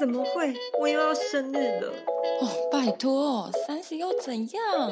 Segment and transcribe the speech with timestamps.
[0.00, 0.54] 怎么会？
[0.80, 1.92] 我又要生日了！
[2.40, 4.90] 哦，拜托，三十又怎样？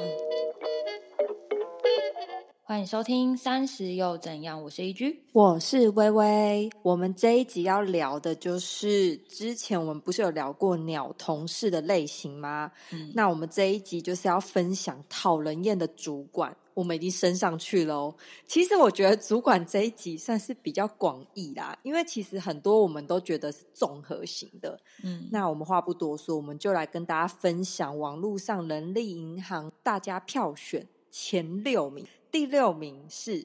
[2.63, 6.69] 欢迎收听《三十又怎样》，我是一居，我是微微。
[6.83, 12.71] 我们这一集要聊的就是之前我们不是有聊过鸟同事的类型吗？
[13.15, 16.55] 那我们这一集就是要分享讨人厌的主管。
[16.79, 18.15] 我们已经升上去了。
[18.47, 24.81] 其实我觉得主管这一集算是比较广义啦，因为其实很多我们都觉得是综合型的。
[25.03, 32.07] 嗯，那我们话不多说，我们就来跟大家分享网络上人力银行大家票选前六名。
[32.31, 33.45] 第六名是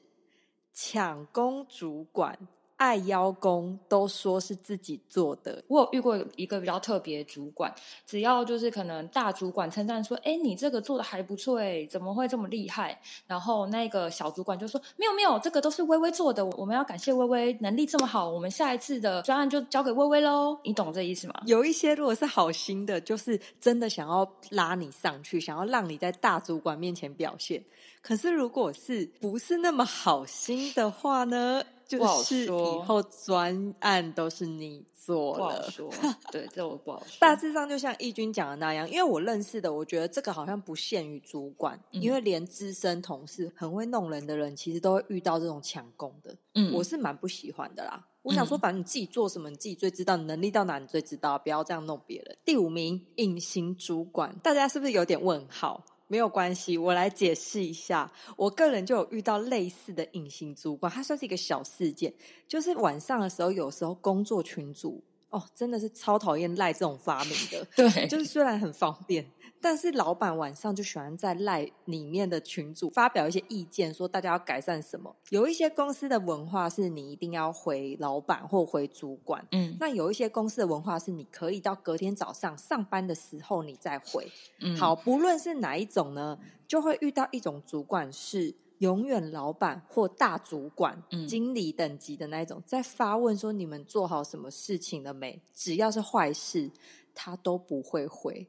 [0.72, 2.38] 抢攻主管。
[2.76, 5.62] 爱邀功都说是自己做的。
[5.68, 7.72] 我有遇过一个比较特别主管，
[8.04, 21.34] 只要就是可能大主管称赞说：“哎，你这个做的还不错，哎，怎么会这么厉害？”然后那个小主管就说：“没有没有，这个都是微微做的，我们要感谢微微能力这么好，我们下一次的专案就交给微微喽。”你懂这意思吗？
[21.46, 27.64] 有一些如果是好心的，就是真的想要拉你上去，想要让你在大主管面前表现。
[28.02, 31.62] 可是如果是不是那么好心的话呢？
[31.86, 35.68] 就是以后专案都是你做了，
[36.32, 37.16] 对，这我不好说。
[37.20, 46.34] 大致上就像义军讲的那样，因为我认识的，我觉得这个好像不限于主管，因为连资深同事很会弄人的人，其实都会遇到这种抢功的。
[46.54, 48.06] 嗯，我是蛮不喜欢的啦。
[48.22, 52.38] 我想说，反正你自己做什么，你自己最知道，能力到哪你最知道，不要这样弄别人。
[52.42, 55.84] 第五名，隐形主管，大家是不是有点问号？
[56.14, 58.08] 没有关系，我来解释一下。
[58.36, 62.14] 我个人就有遇到类似的隐形主管，它算是一个小事件，
[62.46, 65.02] 就是晚上的时候，有时候工作群组
[65.34, 67.66] 哦，真的是超讨厌赖这种发明的。
[67.74, 69.26] 对，就是虽然很方便。
[69.60, 75.16] 但是老板晚上就喜欢在赖里面的群组发表一些意见，说大家要改善什么。
[75.30, 84.30] 有一些公司的文化是你一定要回老板或回主管，嗯，那有一些公司的文化是你可以到隔天早上上班的时候你再回。
[84.60, 95.40] 嗯，好，不论是哪一种呢，就会遇到一种主管是永远老板或大主管、经理等级的那一种，在发问说你们做好什么事情了没？
[95.54, 96.70] 只要是坏事，
[97.14, 98.46] 他都不会回。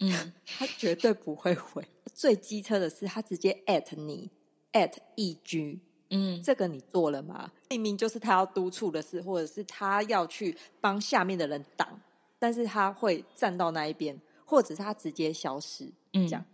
[0.00, 1.86] 嗯， 他绝对不会回。
[2.12, 4.28] 最机车的是，他直接 at 你
[4.72, 5.78] at eg，
[6.10, 7.52] 嗯，这个你做了吗？
[7.70, 11.88] 明明就是他要督促的事，或者是他要去帮下面的人挡，
[12.40, 15.88] 但是他会站到那一边，或者是他直接消失。
[16.14, 16.44] 嗯，这样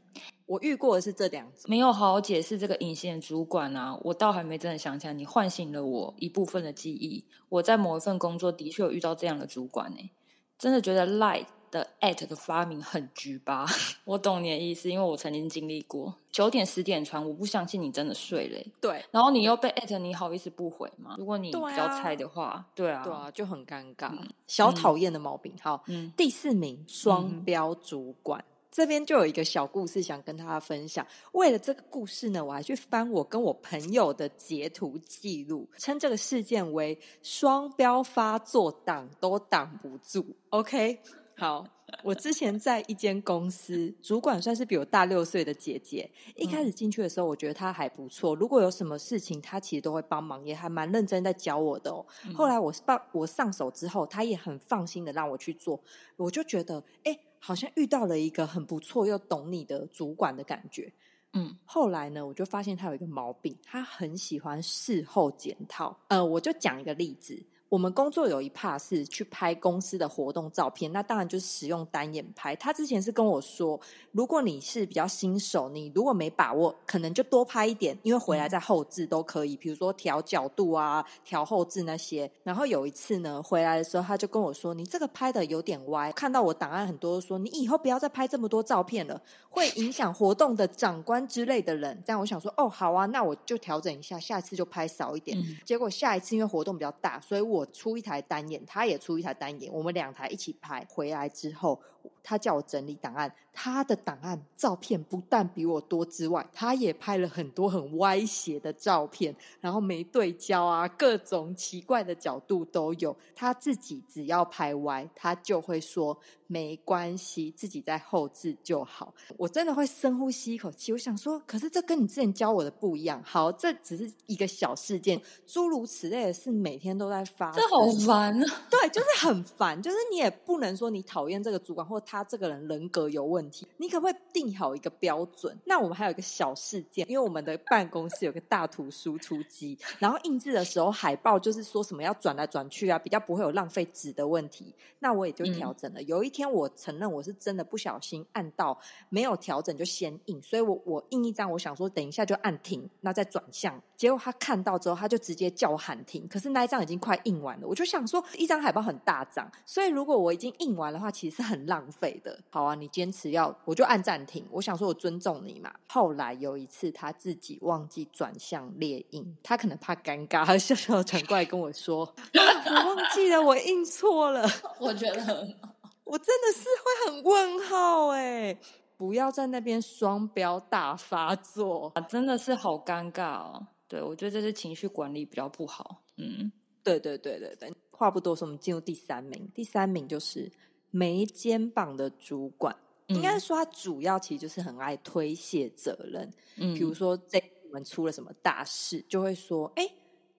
[0.47, 5.12] 我遇过的是这两种，没有好好解释这个隐形的主管啊，我倒还没真的想起来。
[5.12, 7.25] 你唤醒了我一部分的记忆。
[7.49, 10.10] 我在某一份工作的确有遇到这样的主管呢，
[10.59, 11.47] 真的觉得 light。
[11.75, 13.66] 的 at 的发明很局吧？
[14.05, 18.65] 我懂你的意思，因为我曾经经历过九点十点传，我不相信你真的睡了。
[18.81, 21.16] 对，然后你又被 at，你好意思不回吗？
[21.19, 24.16] 如果你比较菜的话，对啊，对啊，就很尴尬，
[24.47, 25.53] 小讨厌的毛病。
[25.61, 25.82] 好，
[26.16, 31.06] 第四名双标主管，这边就有一个小故事想跟大家分享。
[31.30, 40.26] 为了这个故事呢，我还去翻我跟我朋友的截图记录，称这个事件为双标发作，挡都挡不住。
[40.48, 40.98] OK。
[41.36, 41.66] 好，
[42.04, 46.08] 我之前在一间公司，主管算是比我大六岁的姐姐。
[46.36, 48.36] 一开始进去的时候，我觉得她还不错。
[48.36, 52.06] 如果有什么事情，她其实都会帮忙，也还蛮认真在教我的哦。
[52.34, 55.80] 后来我上我上手之后，她也很放心的让我去做。
[56.16, 60.91] 我就觉得，哎，好像遇到了一个很不错又懂你的主管的感觉。
[61.34, 65.94] 嗯，后来呢，我就发现他有一个毛病，他很喜欢事后检讨。
[66.09, 67.38] 呃，我就讲一个例子。
[67.74, 72.54] 我们工作有一 part 是去拍公司的活动照片，那当然就是使用单眼拍。
[72.54, 73.80] 他之前是跟我说，
[74.12, 79.56] 如果你是比较新手，你如果没把握，可能就多拍一点，因为回来再后置都可以。
[79.56, 82.30] 比如说调角度啊，调后置那些。
[82.44, 89.20] 然后有一次呢，回来的时候他就跟我说：“你这个拍的有点歪。”看到我档案很多，说：“你以后不要再拍这么多照片了，
[89.50, 95.36] 会影响活动的长官之类的人。”这样我想说：“哦，好啊，那我就调整一下，下一次就拍少一点。”
[95.66, 97.63] 结果下一次因为活动比较大，所以我。
[97.72, 100.87] 出一台单眼，他也出一台单眼，我们两台一起拍。
[100.88, 101.81] 回来之后，
[102.22, 103.32] 他叫我整理档案。
[103.56, 113.16] 他的档案照片不但比我多之外，他也拍了很多很歪斜的照片，然后没对焦啊，各种奇怪的角度都有。
[113.32, 116.18] 他自己只要拍歪，他就会说
[116.48, 119.14] 没关系，自己在后置就好。
[119.36, 123.22] 我真的会深呼吸一口气，我想说，可是这跟你之前教我的不一样。
[123.24, 128.66] 好，这只是一个小事件，诸如此类的事每天都在发，这好烦啊！
[128.68, 135.56] 对，就是很烦，就是你也不能说你讨厌这个主管，或他这个人人格有问题，你可不可以定好一个标准？
[135.64, 144.75] 那我们还有一个小事件，因为我们的办公室有个大图输出机，然后印制的时候海报就是说什么要转来转去啊，比较不会有浪费纸的问题。
[144.99, 146.02] 那我也就调整了。
[146.05, 148.79] 有一天我承认我是真的不小心按到
[149.11, 153.81] 没有调整就先印，所以我我印一张，我想说等一下就按停，那再转向。
[153.97, 156.26] 结果他看到之后，他就直接叫我喊停。
[156.26, 162.38] 可是那一张已经快印完了，我就想说一张海报很大张，所以如果我已经印完的话，其实是很浪费的。
[162.50, 164.44] 好啊，你坚持要，我就按暂停。
[164.50, 165.72] 我想说我尊重你嘛。
[165.88, 172.04] 后来有一次他自己忘记转向猎印，他可能怕尴尬，他笑笑转过来跟我说
[172.34, 174.46] ：“我忘记了，我印错了。
[174.81, 175.56] ”我觉得。
[176.04, 178.54] 我真的是会很问号哎！
[178.96, 183.66] 不要在那边双标大发作， 啊真的是好尴尬哦。
[183.88, 186.02] 对，我觉得这是情绪管理比较不好。
[186.19, 186.52] 嗯，
[186.82, 187.72] 对对对对对。
[187.90, 189.50] 话不多说，我们进入第三名。
[189.54, 190.52] 第三名就是
[190.94, 192.76] 没肩膀的主管，
[193.08, 196.32] 应该说他主要其实就是很爱推卸责任。
[196.56, 199.91] 嗯，比如说这我们出了什么大事，就会说：“哎。”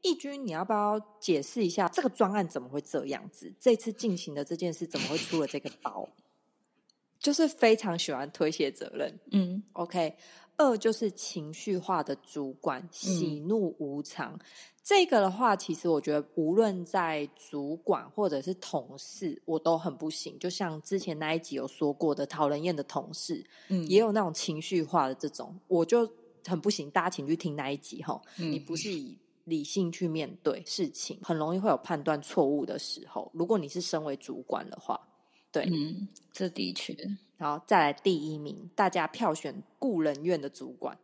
[0.02, 3.52] 义军，你要不要解释一下这个专案怎么会这样子？
[3.60, 6.08] 这次进行的这件事怎么会出了这个包？
[7.18, 9.20] 就是非常喜欢推卸责任。
[9.32, 10.16] 嗯，OK。
[10.58, 14.40] 二就是情绪化的主管，喜怒无常。
[14.84, 20.38] 这个的话，其实我觉得无论在主管或者是同事，我都很不行。
[20.40, 26.10] 就像之前那一集有说过的，讨人厌的同事，嗯，也有那种情绪化的这种，我就
[26.46, 26.90] 很不行。
[26.92, 28.22] 大家请去听那一集哈。
[28.38, 29.18] 你不是以。
[29.46, 33.30] 理性去面对事情，很容易会有判断错误的时候。
[33.32, 35.00] 如果你是身为主管的话，
[35.52, 36.98] 对，嗯，这的确。
[37.38, 40.98] 然后再来第一名，大家票选雇人院的主管，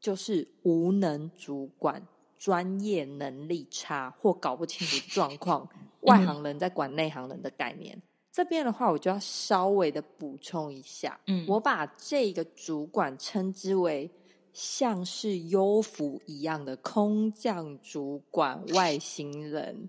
[0.00, 2.06] 就是无能主管，
[2.38, 5.68] 专业能力差或搞不清楚 状况，
[6.00, 8.00] 外行人在管内行人的概念。
[8.30, 14.10] 这边的话，我就要稍微的补充一下，嗯，我把这个主管称之为。
[14.54, 19.88] 像是优福一样的空降主管外星人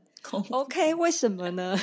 [0.51, 0.93] ，OK？
[0.93, 1.75] 为什么呢？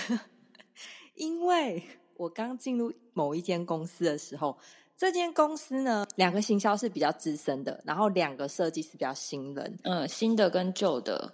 [1.17, 1.83] 因为
[2.17, 4.57] 我刚进入某一间公司的时候，
[4.97, 11.31] 这间公司呢，两个行销是比较资深的，然后两个设计师比较新人，嗯，新的跟旧的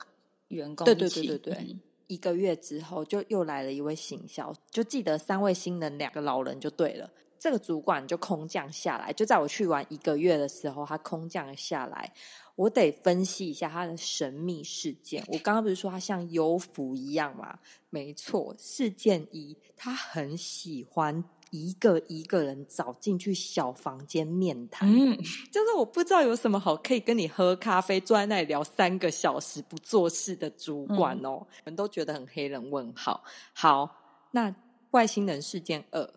[0.48, 1.76] 员工，对对对对对。
[2.08, 7.08] 一个月之后，就又来了一位行销，就记得三位新人，两个老人就对了。
[7.42, 12.12] 这个主管就空降下来，就在我去完一个月的时候，他空降下来。
[12.54, 15.24] 我得分析一下他的神秘事件。
[15.26, 17.58] 我刚刚不是说他像幽浮一样吗？
[17.90, 24.88] 没错，事件一，他很喜欢一个一个人找进去小房间面谈。
[24.88, 25.16] 嗯，
[25.50, 33.24] 就是我不知道有什么好可以跟你喝咖啡，坐在那里聊三个小时不做事的主管哦，人都觉得很黑人问号。
[33.52, 33.96] 好，
[34.30, 34.54] 那
[34.92, 36.08] 外星人事件二。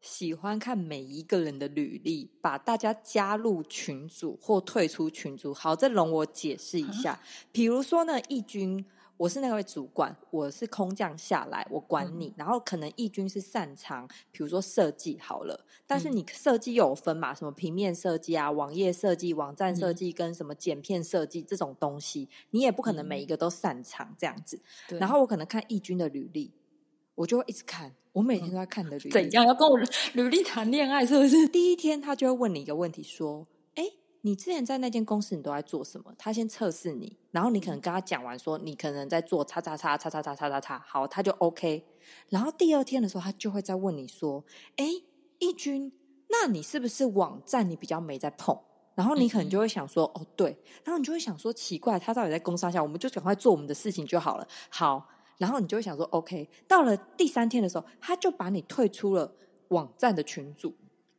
[0.00, 5.52] 喜欢看每一个人的履历，把大家加入群组或退出群组。
[5.52, 7.18] 好，这容我解释一下。
[7.50, 8.84] 比如说呢，义军，
[9.16, 12.32] 我是那位主管，我是空降下来，我管你。
[12.36, 17.34] 然后可能义军是擅长，比如说设计好了，但是你设计有分嘛？
[17.34, 24.60] 什么平面设计啊、网页设计、网站设计跟什么剪片设计这种东西，你也不可能每一个都擅长这样子。
[24.90, 26.52] 然后我可能看义军的履历。
[27.16, 29.10] 我就会一直看，我每天都在看的履历。
[29.10, 29.78] 怎样要跟我
[30.14, 31.04] 履历谈恋爱？
[31.04, 31.46] 是不是？
[31.52, 33.46] 第一天他就会问你一个问题，说
[33.76, 33.84] ：“哎，
[34.22, 41.84] 你之前在那间公司你都在做什么？”他先测试你，然后你可能跟他讲完说你可能在做叉叉叉叉叉叉叉叉叉，好，他就 OK。
[42.30, 44.42] 然后第二天的时候，他就会再问你说
[44.76, 44.86] ：“哎，
[45.38, 45.92] 义军，
[46.30, 48.58] 那你是不是网站你比较没在碰？”
[48.96, 52.82] 然后你可能就会想说：“哦，对。”然后你就会想说：“奇怪，他到底在攻杀下？
[52.82, 55.06] 我们就赶快做我们的事情就好了。”好。
[55.38, 59.32] 然后你就会想说，OK，到了第三天的时候，他就把你退出了
[59.68, 60.74] 网站的群组。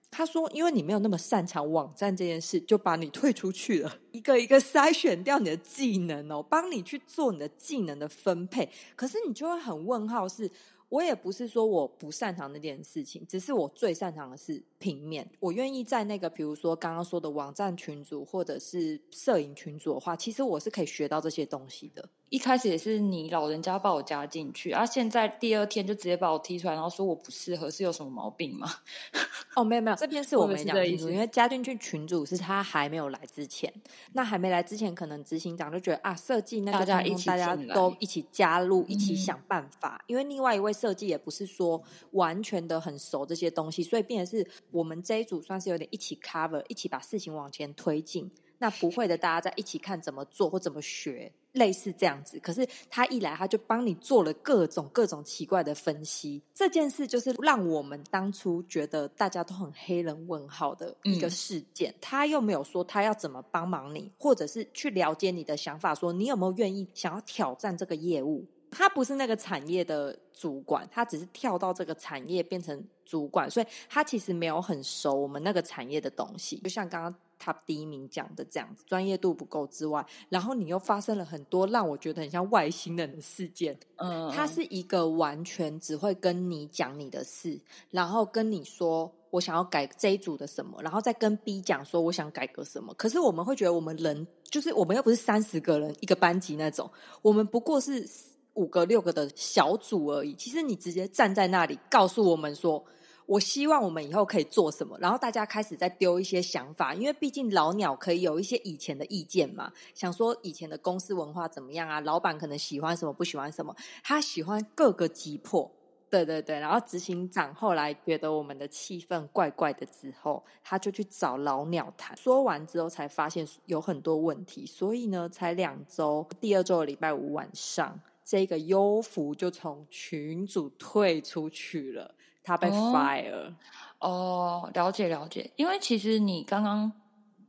[0.09, 3.99] 他说，因为你没有那么擅长网站这件事，就把你退出去了。
[4.13, 8.67] 一个一个筛选掉你的技能哦，帮你去做你的技能的分配。
[8.95, 10.49] 可是你就会很问号，是
[10.87, 15.29] 我也不是说我不擅长那件事情，只是我最擅长的是平面。
[15.41, 22.09] 我愿意在那个，比如说刚刚说的网站群组或者是摄影群组的话，其实我是可以学到这些东西的。
[22.29, 28.69] 一开始也是你老人家把我加进去，啊，现在第二天就直接把我踢出来，然后说我不适合，是有什么毛病吗？
[29.55, 33.73] 哦，没有没有，这边是我没讲清楚，因为加进去群主是他还没有来之前，
[34.11, 41.81] 那还没来之前，可能执行长就觉得啊，设计那个大家一起大家都一起加入，一起想办法，因为另外一位设计也不是说
[42.11, 48.29] 完全的很熟这些东西，所以变成是我们这一组算是有点一起 cover，一起把事情往前推进。
[48.59, 52.39] 那不会的，大家在一起看怎么做或怎么学，类似这样子。
[52.39, 56.41] 可是他一来，他就帮你做了各种各种奇怪的分析。
[56.53, 61.93] 这件事就是让我们当初觉得大家都很黑人问号的一个事件。
[61.99, 68.45] 他又没有说他要怎么帮忙你，或者是去了解你的想法，说你有没有愿意想要挑战这个业务。
[68.69, 76.57] 他不是那个产业的主管，他只是跳到这个产业变成主管，所以他其实没有很熟我们那个产业的东西。
[76.57, 77.15] 就像刚刚。
[77.39, 83.77] 他第一名讲的这样子，专业度不够之外，然后你又发生了很多让我觉得很像外星人的事件。
[83.97, 87.59] 嗯，他是一个完全只会跟你讲你的事，
[87.91, 92.93] 然后跟你说我想要改这一组的什么，然后再跟 B 讲说我想改革什么。
[92.95, 96.89] 可是我们会觉得我们人就是我们又不是三十个人一个班级那种，
[97.21, 98.07] 我们不过是
[98.53, 100.33] 五个六个的小组而已。
[100.35, 102.83] 其实你直接站在那里告诉我们说。
[103.27, 115.69] 我希望我们以后可以做什么，然后大家开始在丢一些想法，因为毕竟老鸟可以有一些以前的意见嘛，想说以前的公司文化怎么样啊，老板可能喜欢什么不喜欢什么，他喜欢各个击破，
[116.09, 132.15] 对对对，然后执行长后来觉得我们的气氛怪怪的之后，他就去找老鸟谈，说完之后才发现有很多问题，所以呢，才两周，第二周的礼拜五晚上，这个优福就从群组退出去了。
[132.47, 133.53] 他被 fire
[133.99, 135.51] 哦，了解了解。
[135.57, 136.89] 因为其实你刚刚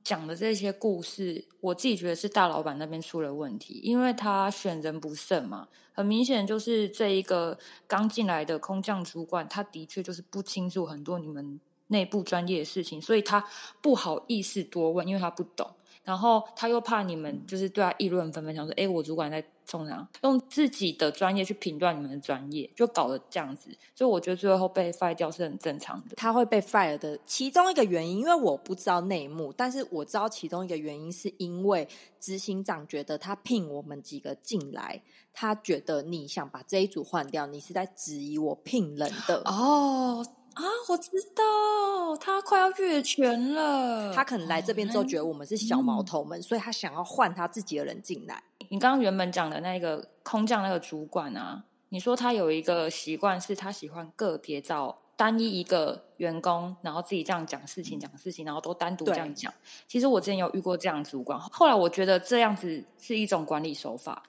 [0.03, 5.69] 讲的这些故事，我自己觉得是大老板那边出了问题，因为他选人不慎嘛。
[5.93, 13.45] 很明显就是这一个刚进来的空降主管，他的确就是不清楚很多你们内部专业的事情，所以他
[13.81, 15.71] 不好意思多问，因为他不懂。
[16.03, 23.71] 然后他又怕你们就是对他议论纷纷，想说：“哎，我主管在冲啥？”用自己的专业去评断你们的专业，就搞得这样子。
[23.95, 26.17] 所以我觉得最后被 fire 掉是很正常的。
[26.17, 31.87] 他会被 fire 的其中一个原因，因为我不知道内幕，但是我知道其中一个原因是因为
[32.19, 40.27] 执行长觉得他聘我们几个进来，他觉得你想把这一组换掉，你是在质疑我聘人的哦。
[40.55, 42.18] 啊，我知道他
[42.49, 44.11] 快要越权了。
[44.15, 48.43] 他可能来这边之后觉得我们是小毛头们，所以他想要换他自己的人进来。
[48.71, 59.53] 你刚刚原本讲的那个空降那个主管啊，你说他有一个习惯，是他喜欢个别找单一一个员工，然后自己这样讲事情，讲事情，然后都单独这样讲。
[59.87, 64.23] 其实我之前有遇过这样主管，后来我觉得这样子是一种管理手法。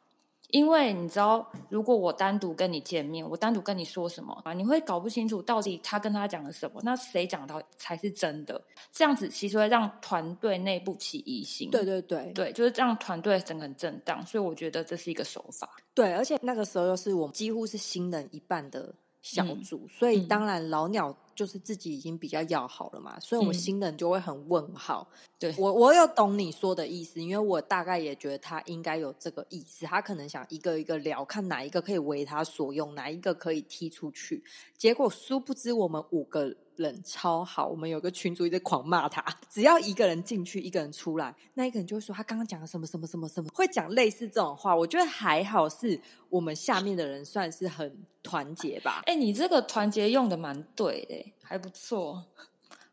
[0.52, 8.60] 因为你知道，如果我单独跟你见面，我单独跟你说什么啊，你会搞不清楚到底他跟他讲了什么，那谁讲到才是真的？
[8.92, 11.70] 这样子其实会让团队内部起疑心。
[11.70, 14.26] 对对对，对，就是让团队整个很震荡。
[14.26, 15.70] 所以我觉得这是一个手法。
[15.94, 21.16] 对，而且那个时候又是我们几乎是新人一半的小组，所以当然老鸟。
[21.40, 25.10] 就是自己已经比较要好了嘛，所以我们新人就会很问号。
[25.40, 34.44] 对我，我有懂你说的意思，因为我大概也觉得他应该有这个意思，他可能想一个一个聊，看哪一个可以为他所用，哪一个可以踢出去。
[34.78, 36.54] 结果殊不知我们五个。
[36.84, 44.76] 人超好，我们有个群主一直狂骂他，只要一个人进去，一个人出来，那一个人就会说他刚刚讲了什么什么什么什么，会讲类似这种话。
[44.76, 49.04] 我觉得还好，是我们下面的人算是很团结吧。
[49.06, 52.24] 哎，你这个团结用的蛮对的，还不错。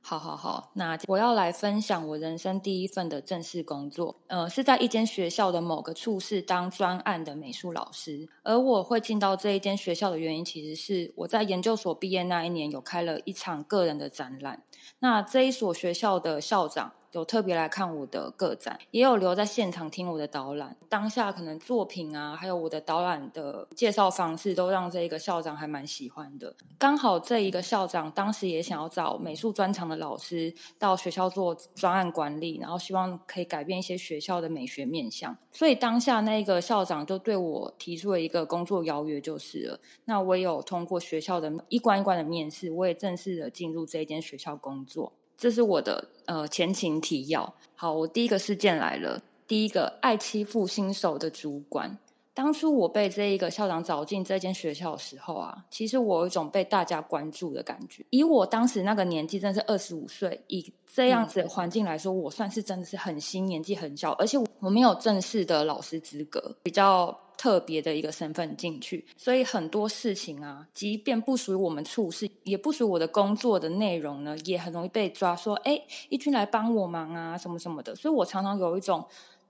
[0.08, 8.28] 好好好，那我要来分享我人生第一份的正式工作，呃，是在一间学校的某个处室当专案的美术老师。
[8.44, 14.62] 而我会进到这一间学校的原因，其实是我在研究所毕业那一年有开了一场个人的展览。
[15.00, 16.92] 那这一所学校的校长。
[17.12, 20.76] 有特别来看我的个展，也有留在现场听我的导览。
[20.88, 26.54] 当下可能作品啊，还有我的导览的介绍方式，都让这一个校长还蛮喜欢的。
[26.78, 35.36] 刚好这一个校长当时也想要找美术专长的老师到学校做专案管理，然后希望可以改变一些学校的美学面向。
[35.52, 39.80] 所以当下那个校长就对我提出了一个工作邀约，就是了。
[40.04, 45.12] 那我也有通过学校的一关一关的面试，我也正式的进入这一间学校工作。
[45.36, 47.54] 这是我的呃前情提要。
[47.74, 49.22] 好，我第一个事件来了。
[49.46, 51.98] 第一个爱欺负新手的主管。
[52.34, 58.04] 当初我被这一个校长找进这间学校的时候啊，其实我有一种被大家关注的感觉。
[58.10, 77.94] 以我当时那个年纪，真是二十五岁，以这样子的环境来说，我算是真的是很新，年纪很小，而且我没有正式的老师资格，比较特别的一个身份进去，所以很多事情啊，即便不属于我们处事，也不属于我的工作的内容呢，也很容易被抓说，哎，一军来帮我忙啊，什么什么的。
[77.94, 79.04] 所以我常常有一种。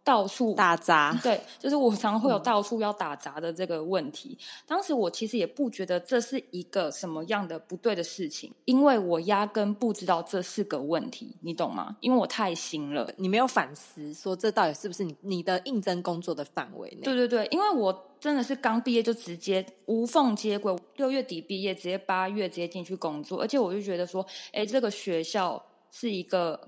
[0.06, 4.38] 到处打杂，对，就是我常常会有到处要打杂的这个问题。
[4.64, 11.96] 当时我其实也不觉得这是一个什么样的不对的事情，因为我压根不知道这是个问题，你懂吗？
[11.98, 17.00] 因为我太新了，你没有反思说这到底是不是你你的应征工作的范围内？
[17.00, 25.60] 对对对，因为我真的是刚毕业就直接无缝接轨，六月底毕业，直接八月直接进去工作，而且我就觉得说，哎，这个学校
[25.90, 26.60] 是一个。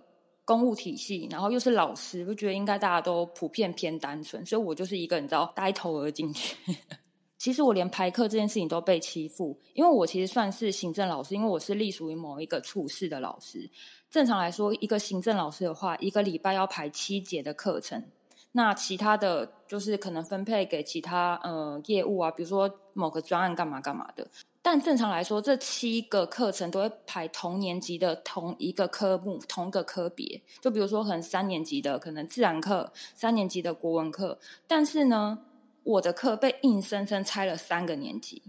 [0.49, 6.57] 公务体系，然后又是老师，就觉得应该大家都普遍偏单纯，所以我就是一个你知道呆头而进去。
[7.37, 13.71] 其实我连排课这件事情都被欺负，因为我其实算是行政老师，因为我是隶属于某一个处室的老师。
[14.11, 18.03] 正常来说，一个行政老师的话，一个礼拜要排七节的课程，
[18.51, 24.27] 那其他的就是可能分配给其他呃业务啊，比如说某个专案干嘛干嘛的。
[24.71, 30.39] 但正常来说，这七个课程都会排同年级的同一个科目、同一个科别。
[30.61, 34.39] 就比如说，可能三年级的可能自然课，三年级的国文课。
[34.67, 35.39] 但是呢，
[35.85, 38.43] 我的课被硬生生拆了三个年级。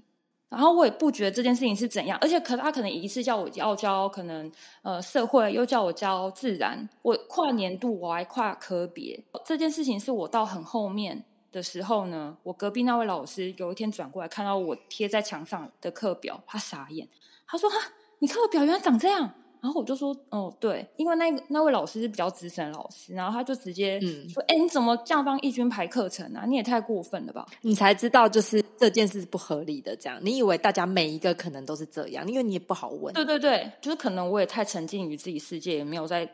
[0.49, 9.23] 然后我也不觉得这件事情是怎样，而且可他可能一次叫我要教可能呃社会，又叫我教自然，我跨年度我还跨科别。
[9.45, 11.23] 这件事情是我到很后面。
[11.51, 17.07] 的时候呢，我隔壁那位老师有一天转过来，看到我贴在墙上的课表，他傻眼，
[17.47, 17.77] 他说：“哈，
[18.19, 26.45] 你课表原来长这样。”然后我就说：“哦，对，因为那个那位老师是比较资深老师，然后他就直接说：‘哎，你怎么这样帮义军排课程啊？
[26.47, 29.93] 你也太过分了吧！’你才知道就是这件事是不合理的。
[29.97, 33.13] 这样，你以为大家每一个可能都是这样，因为你也不好问。
[33.13, 36.29] 对对对，就是可能我也太沉浸于自己世界，也没有在。”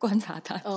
[0.00, 0.70] 观察大家，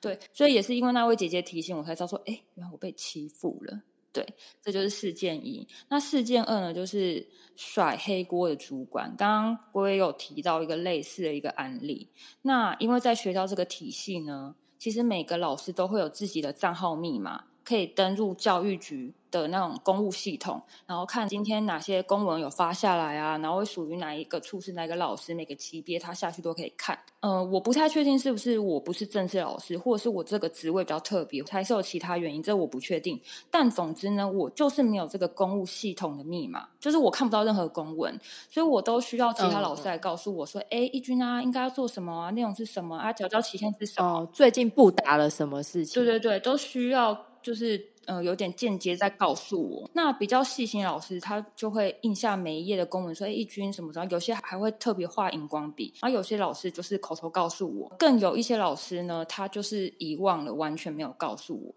[0.00, 3.82] 对，所以也是因为那位姐姐提醒我，才知道说，哎，原来我被欺负了。
[4.10, 4.26] 对，
[4.62, 5.68] 这就是事件一。
[5.88, 9.14] 那事件二呢，就是甩黑锅的主管。
[9.18, 12.08] 刚刚我也有提到一个类似的一个案例。
[12.40, 19.14] 那因为在学校这个体系呢，其实每个老师都会有自己的账号密码，可以登入教育局。
[19.34, 26.96] 的那种公务系统，然后看今天哪些公文有发下来啊，然后会属于哪一个处室、哪个老师、哪个级别，他下去都可以看。
[27.18, 33.20] 呃，我不太确定是不是我不是正式老师，或者是我这个职位比较特别，还是有其他原因，这我不确定。
[33.50, 38.16] 但总之呢，我就是没有这个公务系统的密码，就是我看不到任何公文，
[38.48, 42.30] 所以我都需要其他老师来告诉我说：“哎，义军啊，应该要做什么啊？
[42.30, 43.12] 内容是什么啊？
[43.12, 44.24] 缴交期限是什么？
[44.32, 47.80] 最近不打了什么事情？”对对对，都需要就是。
[48.06, 49.90] 呃，有点间接在告诉我。
[49.94, 54.04] 那比较细心老师，他就会印下每一页的公文，说一军什么什么。
[54.10, 55.90] 有些还会特别画荧光笔。
[56.02, 61.74] 然后有些老师就是口头告诉我，更有一些老师呢，他就是遗忘了，完全没有告诉我。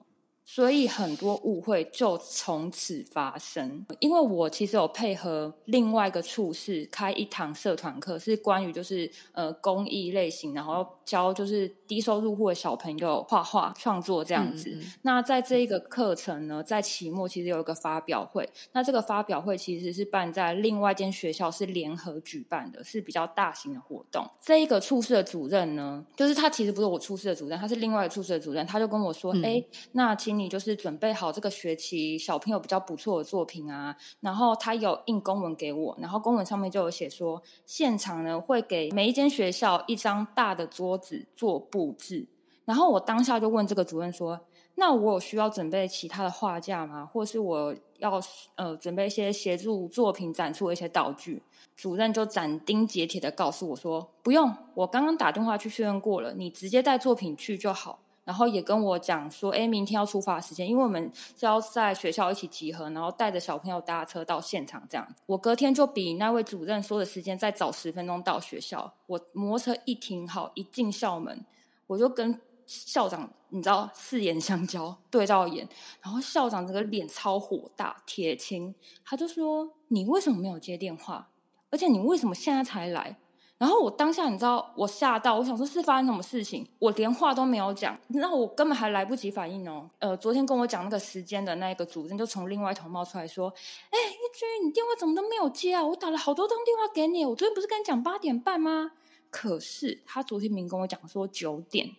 [0.49, 3.85] 所以很多误会就从此发生。
[3.99, 14.73] 因为我其实有配合另外一个处室开一堂社团课，是关于就是呃公益类型，然后教就是低收入户的小朋友画画创作这样子。
[15.01, 18.49] 那在这一个课程呢，在期末其实有一个发表会。
[18.71, 24.25] 那这个发表会其实是办在另外一间学校，是联合举办的，是比较大型的活动。
[24.41, 42.27] 这一个处室的主任呢，就是他其实不是我处室的主任，他是另外一个处室的主任，他就跟我说：“哎，那请。”你就是准备好这个学期小朋友比较不错的作品啊，然后他有印公文给我，然后公文上面就有写说，现场呢会给每一间学校一张大的桌子做布置，
[42.65, 44.39] 然后我当下就问这个主任说，
[44.75, 47.05] 那我有需要准备其他的画架吗？
[47.05, 48.21] 或是我要
[48.55, 51.41] 呃准备一些协助作品展出的一些道具？
[51.75, 57.99] 主任就斩钉截铁的告诉我说，不用，我刚刚打电话去确认过了，你直接带作品去就好。
[58.27, 61.09] 然后也跟我讲说，哎，明天要出发时间，因为我们
[61.39, 65.07] 是要在学校一起集合，然后带着小朋友搭车到现场这样。
[65.27, 68.93] 我隔天就比那位主任说的时间再早十分钟到学校。
[69.05, 71.45] 我摩托车一停好，一进校门，
[71.87, 75.65] 我就跟校长，你知道四眼相交，对到眼，
[76.01, 81.29] 然后校长这个脸超火大，铁青，他就说：“你为什么没有接电话？
[81.69, 83.17] 而且你为什么现在才来？”
[83.57, 89.89] 然后我当下你知道我吓到，我想说是发生什么事情，我连话都没有讲，然后我根本还来不及反应哦。
[89.97, 93.51] 呃，昨天跟我讲那个时间的那个主任就从另外一头冒出来说
[93.89, 95.83] ：“哎，一君，你电话怎么都没有接啊？
[95.83, 98.91] 我打了好多通电话给你，我昨天不是跟你讲八点半吗？
[99.31, 101.89] 可是他昨天明跟我讲说九点，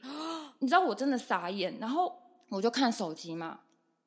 [0.61, 1.77] 你知道我真的傻眼。
[1.81, 2.17] 然后
[2.51, 3.59] 我就看手机嘛，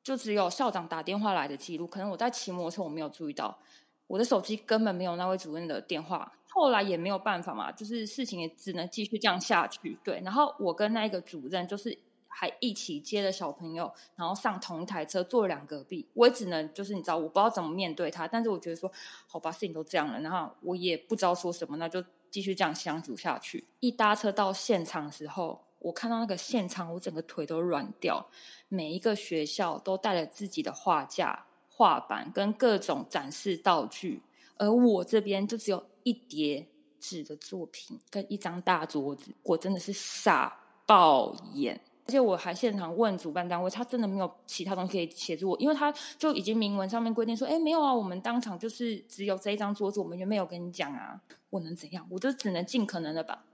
[0.02, 3.58] 就只有校长打电话来的记录，可能我在骑摩托车我没有注意到，
[4.06, 9.98] 我的手机根本没有那位主任的电话。”后来也没有办法嘛，就是事情也只能继续这样下去。
[10.04, 11.96] 对，然后我跟那一个主任就是
[12.28, 18.90] 还一起接了小朋友，然后上同一台车坐两隔壁，我也只能就是你知道，我不知道怎么面对他，但是我觉得说，
[19.26, 23.64] 好吧，事情都这样了，然后我也不知道说什么，那就继续这样相处下去。
[23.80, 28.26] 一搭车到现场的时候，我看到那个现场，我整个腿都软掉。
[28.68, 34.22] 每一个学校都带了自己的画架、画板跟各种展示道具，
[34.56, 36.66] 而我这边就只有一叠
[36.98, 41.80] 纸的作品跟一张大桌子，我真的是傻爆眼。
[42.04, 52.04] 而且我还现场问主办单位，他真的没有其他东西可以协助我，因为他就已经明文上面规定说，哎，没有啊，我们当场就是只有这一张桌子，我们就没有跟你讲啊，我能怎样？
[52.10, 53.44] 我就只能尽可能的把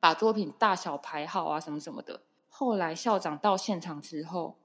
[0.00, 2.22] 把作品大小排好啊，什么什么的。
[2.48, 4.56] 后来校长到现场之后，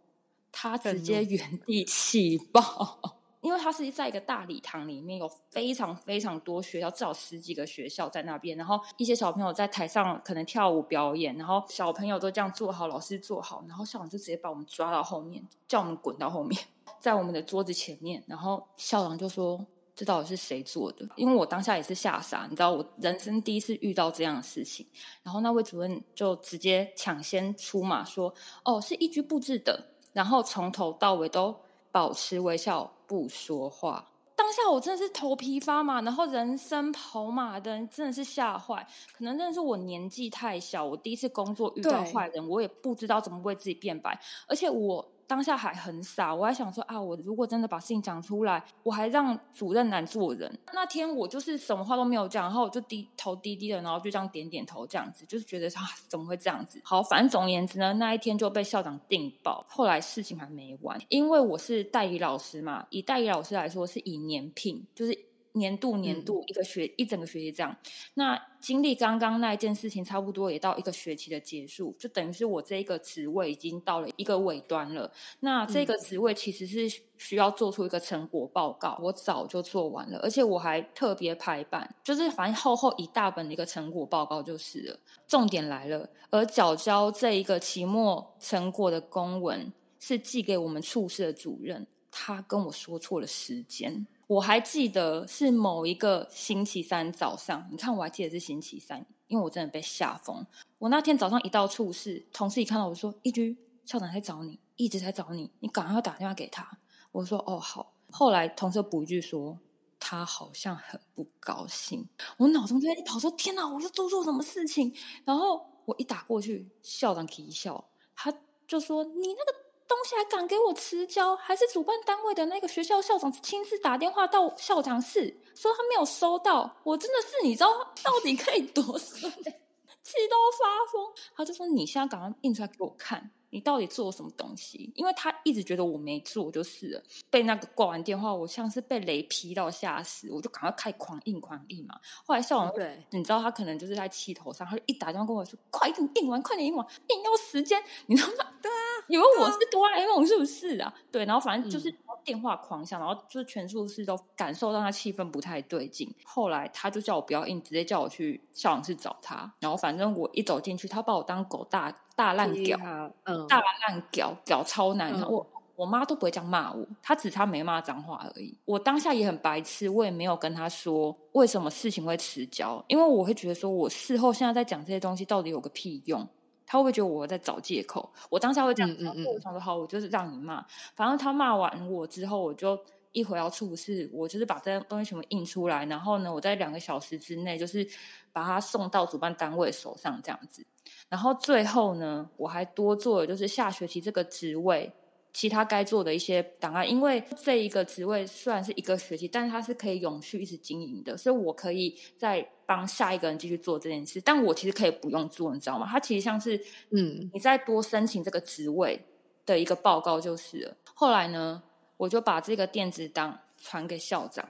[0.50, 3.20] 他直接原地气爆。
[3.44, 16.60] 因为他是在一个大礼堂里面，有非常非常多学校，至少十几个学校在那边，然后一些小朋友在台上可能跳舞表演，然后小朋友都这样坐好，老师坐好，然后校长就直接把我们抓到后面，叫我们滚到后面，
[17.02, 24.88] 在我们的桌子前面，然后校长就说：“这到底是谁做的？”因为我当下也是吓傻，你知道，我人生第一次遇到这样的事情，
[25.22, 31.54] 然后那位主任就直接抢先出马说：“哦，是一居布置的，然后从头到尾都
[31.92, 38.84] 保持微笑。”不说话，当下我真的是头皮发麻，然后人生跑马灯，真的是吓坏。
[39.16, 45.08] 可能真的是我年纪太小，我第一次工作遇到坏人，我也不知道怎么为自己辩白，而且我。
[45.28, 50.60] 当下还很傻，我还想说啊，我如果真的把事情讲出来，我还让主任难做人。
[50.74, 56.82] 那天我就是什么话都没有讲，然后我就低头低低的，然后就这样点点头，这样子就是觉得啊，怎么会这样子？
[56.84, 59.66] 好，反正总而言之呢，那一天就被校长定爆。
[59.70, 65.33] 后来事情还没完，因为我是代理老师嘛，以代理老师来说，是以年聘，就是。
[65.54, 67.76] 年度年度一个学一整个学期这样，
[68.16, 75.12] 那经历刚刚那一件事情，差不多也到一个学期的结束，就等于是我这一个职位已经到了一个尾端了。
[75.40, 85.00] 那这个职位其实是需要做出一个成果报告，我早就做完了，而且我还特别排版，就是反正厚厚一大本的一个成果报告就是了。
[85.28, 94.08] 重点来了，而缴交这一个期末成果的公文是寄给我们处室的主任，他跟我说错了时间。
[94.28, 100.46] 我还记得是某一个星期三早上，你看我还记得是星期三，因为我真的被吓疯。
[100.80, 106.80] 我那天早上一到处室，同事一看到我说：“一居校长在找你，一直在找你，你赶快打电话给他。”
[107.12, 109.60] 我说：“哦，好。”后来同事补一句说
[110.00, 112.08] ：“他好像很不高兴。”
[112.38, 114.94] 我脑中就在一跑说：“天哪，我又做错什么事情？”
[115.26, 117.84] 然后我一打过去，校长一笑，
[118.16, 118.34] 他
[118.68, 127.72] 就说：“你那个。”东西还敢给我迟交，还是主办单位的那个学校校长亲自打电话到校长室说他没有收到，我真的是你知道
[128.04, 131.14] 到底可以多 衰，气到发疯。
[131.36, 133.32] 他就说你现在赶快印出来给我看。
[133.54, 134.92] 你到底做了什么东西？
[134.96, 137.04] 因为他一直觉得我没做，就是了。
[137.30, 141.94] 被那个挂完电话，我像是被雷劈到吓死，我就赶快开狂印狂印嘛。
[142.26, 147.80] 后来校长对，你知道他可能就是在气头上，他就一打电话跟我说：“快点印完，快点印完，印要时间。
[148.08, 148.52] ”你知道吗？
[148.60, 150.92] 对啊，以为我是哆啦 A 梦是不是啊？
[151.12, 156.10] 对，然后反正就是电话狂响，然后就是全宿舍都感受到他气氛不太对劲。
[156.24, 159.52] 后来他就叫我不要硬，直接叫我去校长室找他。
[159.60, 161.94] 然后反正我一走进去，他把我当狗大。
[162.16, 162.78] 大烂屌，
[163.24, 165.20] 嗯，大烂屌，屌超难。
[165.24, 165.44] 我
[165.76, 168.56] 我妈都不会这样骂我，她只差没骂脏话而已。
[168.66, 176.24] 我当下也很白痴，我也没有跟他说为什么事情会迟交，因为我会觉得说我事后现在在讲这些东西到底有个屁用？
[176.66, 178.12] 他会不会觉得我在找借口？
[178.30, 180.66] 我当下会这样，嗯嗯，我想说好，我就是让你骂。
[180.96, 182.80] 反正他骂完我之后，我就
[183.12, 187.88] 一回要处事，我就是把这些东西全部印出来，然后呢，我在两个小时之内就是
[188.32, 190.66] 把它送到主办单位手上，这样子。
[191.10, 194.92] 然后最后呢，我还多做了就是下学期这个职位
[195.34, 204.22] 其他该做的一些档案，因为这一个职位虽然是一个学期，但是它是可以永续一直经营的，所以我可以再帮下一个人继续做这件事。
[204.22, 205.88] 但我其实可以不用做，你知道吗？
[205.90, 206.56] 它其实像是
[206.92, 209.04] 嗯，你再多申请这个职位
[209.46, 210.78] 的一个报告就是了。
[210.94, 211.64] 后来呢，
[211.98, 214.48] 我就把这个电子档传给校长，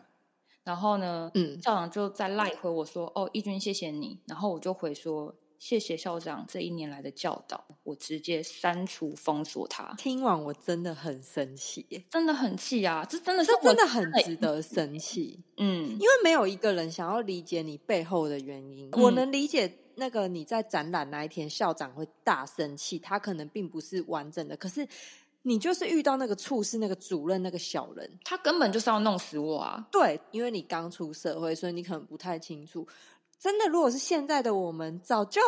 [0.66, 5.34] 然后呢，嗯，校长就再赖回我说：“哦，义军，谢谢你。”然后我就回说。
[5.64, 9.94] 谢谢校长这一年来的教导，我直接删除封锁他。
[9.98, 13.08] 听完我真的很生气，真的很气啊！
[13.10, 15.40] 这真的是真的很值得生气。
[15.56, 18.92] 嗯，因为没有一个人想要理解你背后的原因。
[18.92, 24.58] 我能理解那个你在展览那一天校长会大生气，他可能并不是完整的。
[24.58, 24.86] 可是
[25.44, 29.88] 你就是遇到那个处事那个主任那个小人，他根本就是要弄死我啊！
[29.90, 32.86] 对，因为你刚出社会，所以你可能不太清楚。
[33.44, 35.42] 真的，如果是现在的我们，早就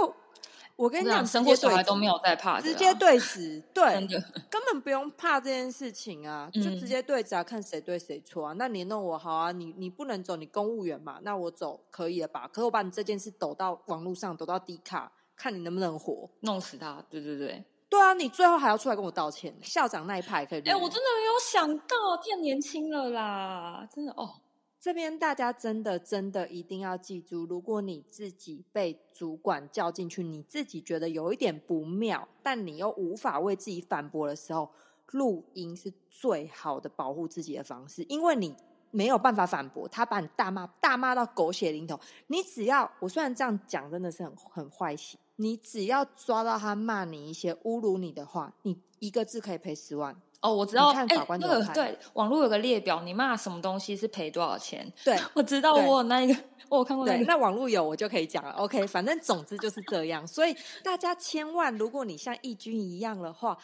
[0.76, 8.54] 我跟你讲，生过小孩都没有在怕，直接对质，对，真的根本不用怕这件事情啊，就直接对质啊，看谁对谁错啊。
[8.58, 12.50] 那你弄我好啊，你你不能走，你公务员嘛，那我走可以了吧？
[12.52, 17.02] 可是我把你这件事抖到网络上，抖到低卡，看你能不能活，弄死他。
[17.10, 19.56] 对对对，对啊，你最后还要出来跟我道歉。
[19.62, 24.42] 校长那一派可以，哎，我真的没有想到，太年轻了啦，真的哦。
[24.86, 34.70] 这边大家真的真的一定要记住，如果你自己被主管叫进去，你自己觉得有一点不妙，但你又无法为自己反驳的时候，
[35.08, 38.56] 录音是最好的保护自己的方式，因为你
[38.92, 50.16] 没有办法反驳，他把你大骂大骂到狗血淋头，你只要我虽然这样讲真的是很很坏心，你只要抓到他骂你一些侮辱你的话，你一个字可以赔十万。
[50.46, 51.06] 哦，我知道，哎，
[51.40, 54.86] 那个对，网络有个列表，你骂什么东西是赔多少钱？
[55.04, 57.26] 对，我知道，我那一个，我有看过那个。
[57.26, 58.52] 那网络有，我就可以讲了。
[58.52, 60.28] OK，反正总之就是这样。
[60.28, 63.58] 所以大家千万，如果你像义军一样的话，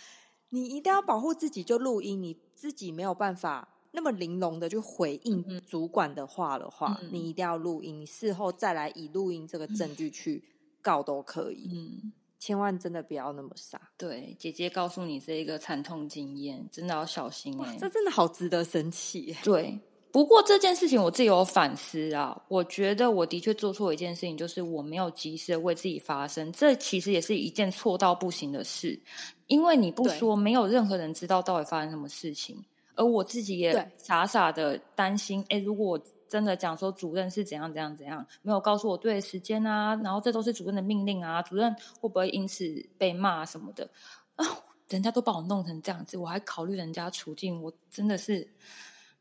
[0.50, 2.20] 你一定要保护自己，就录音。
[2.20, 10.44] 你自己没有办法那么玲珑的去回应主管的话的话，你一定要录音，事后再来以录音这个证据去
[10.82, 11.70] 告都可以。
[11.72, 12.13] 嗯。
[12.41, 13.80] 千万真的不要那么傻。
[13.95, 17.77] 对，姐姐告诉你这一个惨痛经验，真的要小心哎。
[17.80, 19.38] 这真的好值得生气。
[19.43, 19.80] 对，
[20.12, 22.36] 不过这件事情我自己有反思啊。
[22.47, 26.51] 我觉得我的确做错一件事情，就是我没有及时的为自己发声。
[26.51, 28.99] 这其实也是一件错到不行的事，
[29.45, 32.58] 因为你不说，没有任何人知道到底发生什么事情。
[32.95, 35.99] 而我自己也傻傻的担心，哎，如果。
[36.32, 42.63] 真的讲说主任是怎样怎样怎样，没有告诉我对的时间啊，然后这都是主任的命令啊，主任会不会因此
[42.98, 43.89] 被骂什么的
[44.38, 44.46] 啊？
[44.88, 48.48] 人家都把我弄成这样子，我还考虑人家处境，我真的是，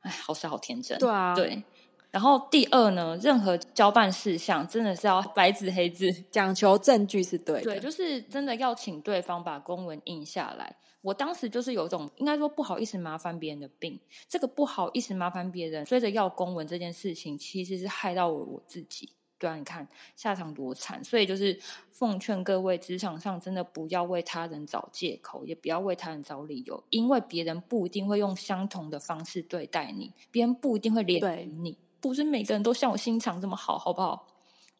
[0.03, 0.97] 哎，好傻好天真。
[1.01, 1.61] 对啊，对。
[2.13, 7.61] 然后第二呢，任何交办事项真的是要白纸黑字，讲求证据是对。
[7.63, 10.77] 对，就是真的要请对方把公文印下来。
[11.03, 19.09] 我当时就是有种应该说不好意思麻烦别人的病，这个不好意思麻烦别人，追着要公文这件事情，其实是害到我我自己。
[19.39, 21.59] 对啊，你看下场多惨，所以就是
[21.91, 34.27] 奉劝各位职场上真的不要为他人找借口，也不要为他人找理由，因为别人不一定会用相同的方式对待你，别人不一定会怜悯你，不是每个人都像我心肠这么好，好不好？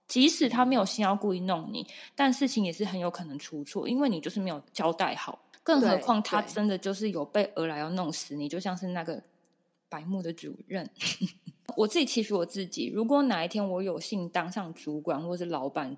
[0.07, 5.39] 即使他没有心要故意弄你，但事情也是很有可能出错，因为你就是没有交代好。
[5.63, 9.23] 更何况他真的就是有备而来要弄死你，就像是那个
[9.89, 10.89] 白木的主任。
[11.77, 15.97] 我自己期许我自己，如果哪一天我有幸当上主管或是老板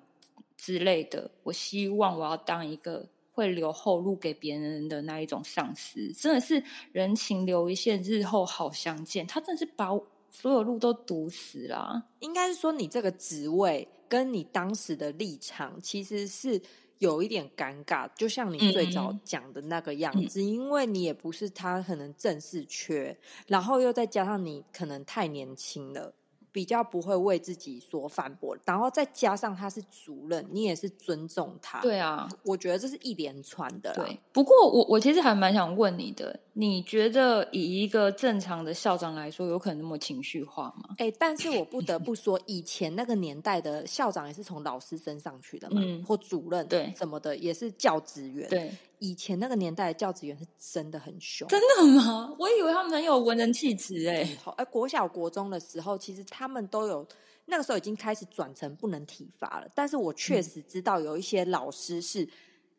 [0.57, 9.27] 之类的，我希望我要当一个会留后路给别人的那一种上司，真的是人情留一线，日后好相见。
[9.27, 9.89] 他真的是把
[10.29, 12.05] 所有路都堵死了。
[12.19, 16.61] 应该是说，你这个职位跟你当时的立场其实是。
[17.03, 26.15] 有一点尴尬，就像你最早讲的那个样子，因为你也不是他可能正式缺，然后又再加上你可能太年轻了。
[26.53, 31.81] 比较不会为自己所反驳，然后再加上他是主任，你也是尊重他。
[31.81, 33.93] 对啊，我觉得这是一连串的。
[33.95, 40.95] 对，不过我我其实还蛮想问你的，你觉得以一个正常的校长来说，有可能那么情绪化吗？
[40.99, 48.47] 哎，但是我不得不说，以前那个年代的校长也是从老师升上去的嘛，或主任对什么的，也是教职员。
[48.51, 48.71] 对。
[49.03, 52.33] 以前那个年代的教职员是真的很凶，真的吗？
[52.39, 54.39] 我以为他们很有文人气质哎。
[54.57, 57.05] 哎，国小国中的时候，其实他们都有
[57.47, 59.69] 那个时候已经开始转成不能体罚了。
[59.75, 62.29] 但是我确实知道有一些老师是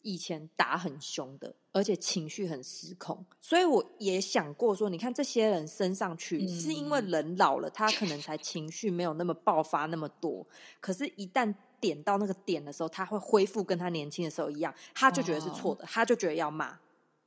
[0.02, 3.26] 以前打很凶的，而且情绪很失控。
[3.42, 10.48] 所以我也想过说，你看这些人升上去，是因为人老了，他可能才情绪没有那么爆发那么多。
[10.80, 16.80] 可是，一旦点到那个点的时候，他会恢复跟他年轻的时候一样，他就觉得是错的，他就觉得要骂。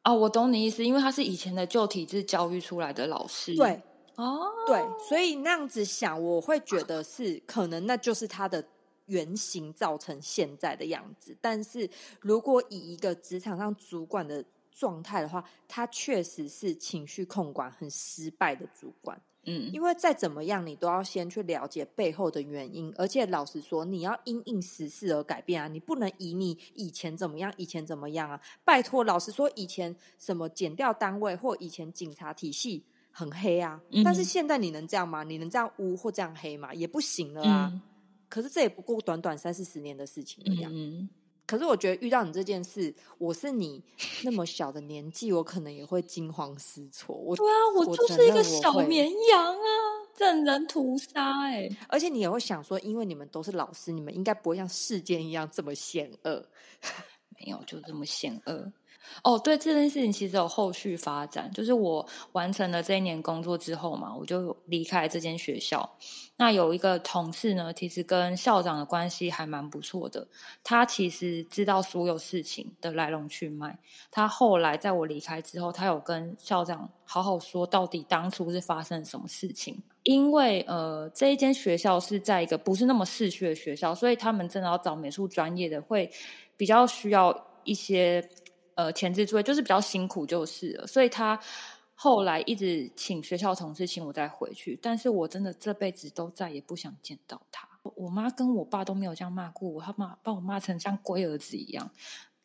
[0.05, 3.55] 哦，我懂你意思，因为他是以前的旧体制教育出来的老师。
[3.55, 3.83] 对，
[4.15, 8.65] 哦，对，所以那样子想，我会觉得是可能那就是他的
[9.05, 11.37] 原型造成现在的样子。
[11.43, 11.91] 但是
[12.21, 14.43] 如果以一个职场上主管的
[14.77, 19.19] 状态的话，他确实是情绪控管很失败的主管。
[19.49, 28.41] 嗯，因为再怎么样，你都要先去了解背后的原因，而且老实说，你要因应时事而改变啊，你不能以你以前怎么样，以前怎么样啊？
[28.65, 35.23] 拜托，老实说，以前什么减掉单位或以前警察体系很黑啊，但是现在你能这样吗？
[35.23, 36.75] 你能这样污或这样黑吗？
[36.75, 37.73] 也不行了啊。
[38.29, 40.69] 可是这也不过短短三四十年的事情了呀。
[41.47, 43.83] 可是我觉得遇到你这件事，我是你
[44.25, 47.15] 那么小的年纪，我可能也会惊慌失措。
[47.15, 49.61] 我对啊，我就是一个小绵羊啊。
[50.19, 51.69] 任人屠杀哎！
[51.89, 56.43] 而且你也会想说，因为你们都是老师，你们应该不会像世间一样这么险恶。
[57.39, 58.73] 没有，就这么险恶。
[59.23, 65.89] 哦，对，这件事情其实有后续发展，就是我完成了这一年工作之后嘛，我就离开这间学校。
[66.37, 70.27] 那有一个同事呢，其实跟校长的关系还蛮不错的，
[70.63, 73.79] 他其实知道所有事情的来龙去脉。
[74.11, 79.77] 他后来在我离开之后，他有跟校长好好说，到底当初是发生什么事情。
[80.03, 86.09] 因为呃，这一间学校是在一个不是那么市区的学校，所以他们真的要找美术专业的，会
[86.57, 88.29] 比较需要一些。
[88.77, 90.87] 呃，前置作业就是比较辛苦，就是了。
[90.87, 91.39] 所以他
[91.95, 97.67] 后来一直请学校同事请我再回去，但是我真的这辈子都再也不想见到他。
[97.95, 101.91] 我妈跟我爸都没有这样骂过我，他骂把我骂成像龟儿子一样。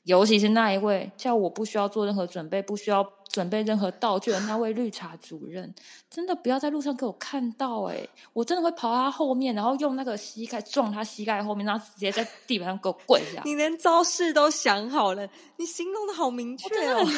[0.03, 5.73] 尤其是那一位叫我不需要做任何准备，不需要准备任何道具的那位绿茶主任，
[6.09, 8.07] 真的不要在路上给我看到哎！
[8.33, 13.41] 我真的会跑他后面，然后用那个膝盖撞他膝盖后面，然后直接在地板上给我跪下。
[13.45, 17.03] 你连招式都想好了，你形容的好明确哦。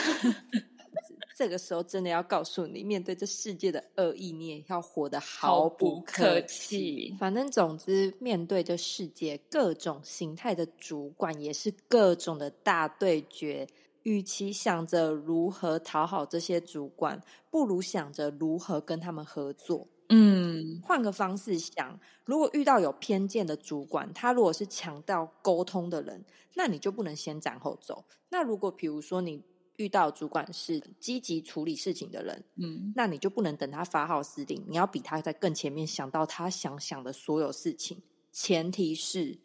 [1.36, 7.15] 这个时候真的要告诉你，面对这世界的恶意，你也要活得毫不客气。
[7.19, 13.67] 反正总之，面对这世界各种形态的主管，也是各种的大对决。
[14.03, 19.87] 与其想着如何讨好这些主管，不如想着如何跟他们合作。
[20.09, 28.05] 嗯，换个方式想，如果遇到有偏见的主管，他如果是强调沟通的人，那你就不能先斩后奏。
[28.29, 29.43] 那如果比如说你。
[29.77, 37.99] 遇到主管是积极处理事情的人，嗯，那你就不能等他发号施令，你要比他在更前面想到他想想的所有事情。
[38.31, 39.39] 前提是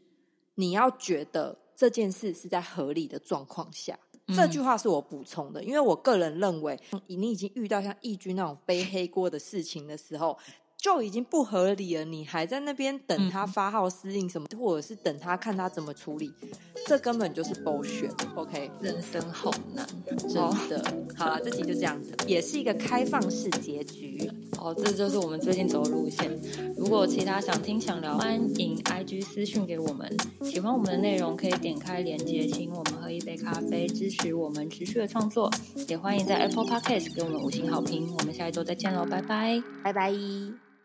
[0.55, 3.99] 你要觉得这件事是在合理的状况下。
[4.35, 10.39] 这句话是我补充的，因为我个人认为，你已经遇到像易军那种背黑锅的事情的时候。
[10.89, 16.33] 就已经不合理了，你还在那边等他发号施令什么，或者是等他看他怎么处理，
[16.87, 18.11] 这根本就是 bullshit。
[18.35, 20.83] OK，人生好难，真的。
[21.15, 24.31] 好了，这集就这样子，也是一个开放式结局。
[24.59, 26.41] 哦，这就是我们最近走的路线。
[26.75, 30.11] 如果其他想听想聊，欢迎 IG 私讯给我们。
[30.43, 35.51] 喜欢我们的内容，可以点开链接，请我们喝一杯咖啡，支持我们持续的创作。
[35.87, 38.11] 也欢迎在 Apple Podcast 给我们五星好评。
[38.19, 40.78] 我们下一周再见喽，拜拜，拜拜。